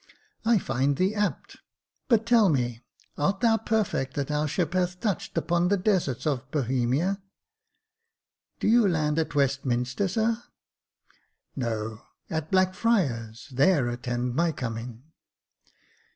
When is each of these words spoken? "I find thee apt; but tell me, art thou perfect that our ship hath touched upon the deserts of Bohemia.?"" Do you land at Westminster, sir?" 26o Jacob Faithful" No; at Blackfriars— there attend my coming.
"I 0.43 0.57
find 0.57 0.95
thee 0.97 1.13
apt; 1.13 1.57
but 2.07 2.25
tell 2.25 2.49
me, 2.49 2.81
art 3.19 3.41
thou 3.41 3.57
perfect 3.57 4.15
that 4.15 4.31
our 4.31 4.47
ship 4.47 4.73
hath 4.73 4.99
touched 4.99 5.37
upon 5.37 5.67
the 5.67 5.77
deserts 5.77 6.25
of 6.25 6.49
Bohemia.?"" 6.49 7.21
Do 8.59 8.67
you 8.67 8.87
land 8.87 9.19
at 9.19 9.35
Westminster, 9.35 10.07
sir?" 10.07 10.21
26o 10.25 10.31
Jacob 10.33 10.39
Faithful" 10.39 11.19
No; 11.91 12.01
at 12.31 12.49
Blackfriars— 12.51 13.49
there 13.53 13.89
attend 13.89 14.33
my 14.33 14.51
coming. 14.51 15.03